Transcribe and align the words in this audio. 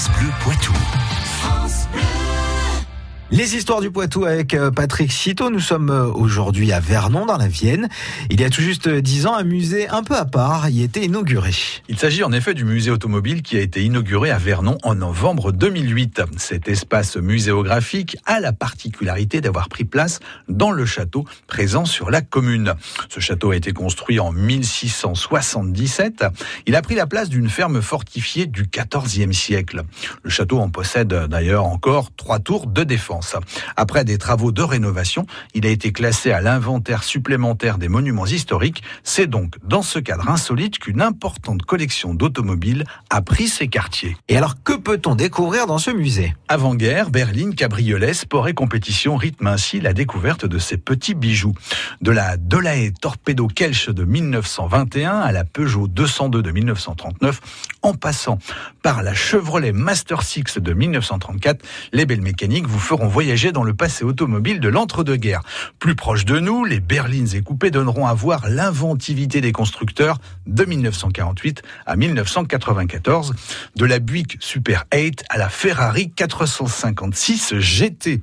France 0.00 0.18
Bleu 0.18 0.30
Poitou. 0.42 0.72
Les 3.32 3.54
histoires 3.54 3.80
du 3.80 3.92
Poitou 3.92 4.24
avec 4.24 4.54
euh, 4.54 4.72
Patrick 4.72 5.12
Citeau. 5.12 5.50
Nous 5.50 5.60
sommes 5.60 5.90
euh, 5.90 6.06
aujourd'hui 6.06 6.72
à 6.72 6.80
Vernon, 6.80 7.26
dans 7.26 7.36
la 7.36 7.46
Vienne. 7.46 7.88
Il 8.28 8.40
y 8.40 8.44
a 8.44 8.50
tout 8.50 8.60
juste 8.60 8.88
dix 8.88 9.24
ans, 9.26 9.36
un 9.36 9.44
musée 9.44 9.88
un 9.88 10.02
peu 10.02 10.16
à 10.16 10.24
part 10.24 10.68
y 10.68 10.82
était 10.82 11.04
inauguré. 11.04 11.52
Il 11.88 11.96
s'agit 11.96 12.24
en 12.24 12.32
effet 12.32 12.54
du 12.54 12.64
musée 12.64 12.90
automobile 12.90 13.42
qui 13.42 13.56
a 13.56 13.60
été 13.60 13.84
inauguré 13.84 14.32
à 14.32 14.38
Vernon 14.38 14.78
en 14.82 14.96
novembre 14.96 15.52
2008. 15.52 16.22
Cet 16.38 16.66
espace 16.66 17.16
muséographique 17.16 18.16
a 18.26 18.40
la 18.40 18.52
particularité 18.52 19.40
d'avoir 19.40 19.68
pris 19.68 19.84
place 19.84 20.18
dans 20.48 20.72
le 20.72 20.84
château 20.84 21.24
présent 21.46 21.84
sur 21.84 22.10
la 22.10 22.22
commune. 22.22 22.74
Ce 23.08 23.20
château 23.20 23.52
a 23.52 23.56
été 23.56 23.72
construit 23.72 24.18
en 24.18 24.32
1677. 24.32 26.24
Il 26.66 26.74
a 26.74 26.82
pris 26.82 26.96
la 26.96 27.06
place 27.06 27.28
d'une 27.28 27.48
ferme 27.48 27.80
fortifiée 27.80 28.46
du 28.46 28.68
XIVe 28.68 29.32
siècle. 29.32 29.84
Le 30.24 30.30
château 30.30 30.58
en 30.58 30.68
possède 30.68 31.14
d'ailleurs 31.28 31.66
encore 31.66 32.10
trois 32.16 32.40
tours 32.40 32.66
de 32.66 32.82
défense. 32.82 33.19
Après 33.76 34.04
des 34.04 34.18
travaux 34.18 34.52
de 34.52 34.62
rénovation, 34.62 35.26
il 35.54 35.66
a 35.66 35.70
été 35.70 35.92
classé 35.92 36.32
à 36.32 36.40
l'inventaire 36.40 37.02
supplémentaire 37.02 37.78
des 37.78 37.88
monuments 37.88 38.26
historiques. 38.26 38.82
C'est 39.04 39.26
donc 39.26 39.56
dans 39.64 39.82
ce 39.82 39.98
cadre 39.98 40.28
insolite 40.28 40.78
qu'une 40.78 41.02
importante 41.02 41.62
collection 41.62 42.14
d'automobiles 42.14 42.84
a 43.10 43.22
pris 43.22 43.48
ses 43.48 43.68
quartiers. 43.68 44.16
Et 44.28 44.36
alors, 44.36 44.62
que 44.62 44.72
peut-on 44.72 45.14
découvrir 45.14 45.66
dans 45.66 45.78
ce 45.78 45.90
musée? 45.90 46.34
Avant-guerre, 46.48 47.10
berline, 47.10 47.54
cabriolet, 47.54 48.14
sport 48.14 48.48
et 48.48 48.54
compétition 48.54 49.16
rythment 49.16 49.48
ainsi 49.48 49.80
la 49.80 49.92
découverte 49.92 50.46
de 50.46 50.58
ces 50.58 50.76
petits 50.76 51.14
bijoux. 51.14 51.54
De 52.00 52.10
la 52.10 52.36
Delahaye 52.36 52.92
Torpedo 52.92 53.46
Kelch 53.46 53.88
de 53.88 54.04
1921 54.04 55.18
à 55.20 55.32
la 55.32 55.44
Peugeot 55.44 55.88
202 55.88 56.42
de 56.42 56.50
1939, 56.50 57.40
en 57.82 57.94
passant 57.94 58.38
par 58.82 59.02
la 59.02 59.14
Chevrolet 59.14 59.72
Master 59.72 60.22
6 60.22 60.58
de 60.58 60.72
1934, 60.72 61.64
les 61.92 62.06
belles 62.06 62.22
mécaniques 62.22 62.66
vous 62.66 62.78
feront 62.78 63.08
voyager 63.10 63.52
dans 63.52 63.64
le 63.64 63.74
passé 63.74 64.04
automobile 64.04 64.60
de 64.60 64.68
l'entre-deux-guerres. 64.68 65.42
Plus 65.78 65.94
proche 65.94 66.24
de 66.24 66.38
nous, 66.38 66.64
les 66.64 66.80
berlines 66.80 67.34
et 67.34 67.42
coupés 67.42 67.70
donneront 67.70 68.06
à 68.06 68.14
voir 68.14 68.48
l'inventivité 68.48 69.40
des 69.40 69.52
constructeurs 69.52 70.18
de 70.46 70.64
1948 70.64 71.62
à 71.86 71.96
1994, 71.96 73.34
de 73.76 73.84
la 73.84 73.98
Buick 73.98 74.38
Super 74.40 74.84
8 74.94 75.24
à 75.28 75.38
la 75.38 75.48
Ferrari 75.48 76.10
456 76.10 77.58
GT. 77.58 78.22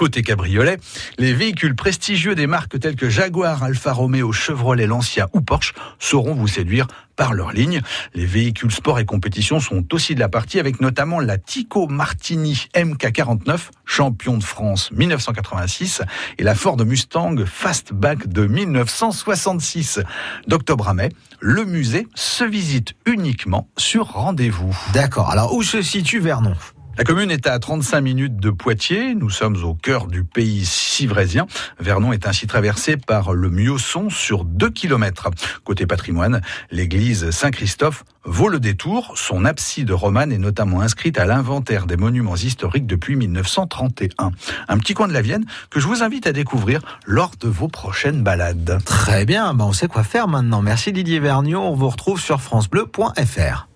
Côté 0.00 0.22
cabriolet, 0.22 0.78
les 1.18 1.34
véhicules 1.34 1.76
prestigieux 1.76 2.34
des 2.34 2.46
marques 2.46 2.80
telles 2.80 2.96
que 2.96 3.10
Jaguar, 3.10 3.62
Alfa 3.62 3.92
Romeo, 3.92 4.32
Chevrolet, 4.32 4.86
Lancia 4.86 5.28
ou 5.34 5.42
Porsche 5.42 5.74
sauront 5.98 6.34
vous 6.34 6.48
séduire 6.48 6.86
par 7.16 7.34
leur 7.34 7.52
ligne. 7.52 7.82
Les 8.14 8.24
véhicules 8.24 8.72
sport 8.72 8.98
et 8.98 9.04
compétition 9.04 9.60
sont 9.60 9.84
aussi 9.92 10.14
de 10.14 10.20
la 10.20 10.30
partie 10.30 10.58
avec 10.58 10.80
notamment 10.80 11.20
la 11.20 11.36
Tico 11.36 11.86
Martini 11.86 12.64
MK49, 12.74 13.58
champion 13.84 14.38
de 14.38 14.42
France 14.42 14.90
1986, 14.92 16.00
et 16.38 16.44
la 16.44 16.54
Ford 16.54 16.78
Mustang 16.78 17.44
Fastback 17.44 18.26
de 18.26 18.46
1966. 18.46 20.00
D'octobre 20.46 20.88
à 20.88 20.94
mai, 20.94 21.10
le 21.40 21.66
musée 21.66 22.08
se 22.14 22.44
visite 22.44 22.94
uniquement 23.04 23.68
sur 23.76 24.06
rendez-vous. 24.06 24.74
D'accord. 24.94 25.30
Alors, 25.30 25.52
où 25.52 25.62
se 25.62 25.82
situe 25.82 26.20
Vernon? 26.20 26.54
La 26.98 27.04
commune 27.04 27.30
est 27.30 27.46
à 27.46 27.58
35 27.58 28.00
minutes 28.00 28.36
de 28.36 28.50
Poitiers. 28.50 29.14
Nous 29.14 29.30
sommes 29.30 29.56
au 29.64 29.74
cœur 29.74 30.06
du 30.06 30.24
pays 30.24 30.64
civrésien. 30.66 31.46
Vernon 31.78 32.12
est 32.12 32.26
ainsi 32.26 32.46
traversé 32.46 32.96
par 32.96 33.32
le 33.32 33.48
Miosson 33.48 34.10
sur 34.10 34.44
2 34.44 34.70
km. 34.70 35.30
Côté 35.64 35.86
patrimoine, 35.86 36.42
l'église 36.70 37.30
Saint-Christophe 37.30 38.04
vaut 38.24 38.48
le 38.48 38.60
détour. 38.60 39.14
Son 39.16 39.44
abside 39.44 39.90
romane 39.90 40.32
est 40.32 40.38
notamment 40.38 40.80
inscrite 40.80 41.18
à 41.18 41.24
l'inventaire 41.24 41.86
des 41.86 41.96
monuments 41.96 42.36
historiques 42.36 42.86
depuis 42.86 43.16
1931. 43.16 44.32
Un 44.68 44.78
petit 44.78 44.94
coin 44.94 45.08
de 45.08 45.14
la 45.14 45.22
Vienne 45.22 45.46
que 45.70 45.80
je 45.80 45.86
vous 45.86 46.02
invite 46.02 46.26
à 46.26 46.32
découvrir 46.32 46.82
lors 47.06 47.32
de 47.40 47.48
vos 47.48 47.68
prochaines 47.68 48.22
balades. 48.22 48.78
Très 48.84 49.24
bien, 49.24 49.54
ben 49.54 49.64
on 49.64 49.72
sait 49.72 49.88
quoi 49.88 50.02
faire 50.02 50.28
maintenant. 50.28 50.60
Merci 50.60 50.92
Didier 50.92 51.20
Vergniaud. 51.20 51.62
On 51.62 51.74
vous 51.74 51.88
retrouve 51.88 52.20
sur 52.20 52.40
francebleu.fr. 52.40 53.69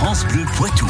France 0.00 0.24
Bleu 0.24 0.46
Poitou. 0.56 0.86